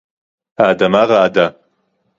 [0.59, 1.47] הָאֲדָמָה רָעֲדָה